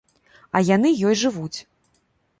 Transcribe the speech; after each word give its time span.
А 0.59 0.61
яны 0.69 0.93
ёй 1.11 1.15
жывуць. 1.25 1.59